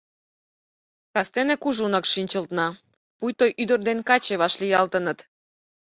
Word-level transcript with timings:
Кастене 1.13 1.55
кужунак 1.63 2.05
шинчылтна, 2.11 2.67
пуйто 3.17 3.45
ӱдыр 3.61 3.79
ден 3.87 3.99
каче 4.09 4.35
вашлиялтыныт. 4.41 5.19